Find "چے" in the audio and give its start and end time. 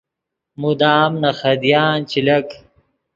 2.09-2.19